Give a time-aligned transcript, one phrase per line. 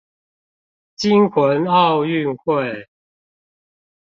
[0.03, 0.05] 驚
[1.29, 2.87] 魂奧運會